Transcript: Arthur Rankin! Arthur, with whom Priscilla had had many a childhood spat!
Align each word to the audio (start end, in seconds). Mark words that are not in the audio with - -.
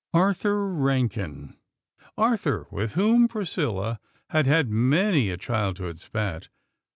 Arthur 0.15 0.67
Rankin! 0.73 1.57
Arthur, 2.17 2.65
with 2.71 2.93
whom 2.95 3.27
Priscilla 3.27 3.99
had 4.31 4.47
had 4.47 4.67
many 4.67 5.29
a 5.29 5.37
childhood 5.37 5.99
spat! 5.99 6.49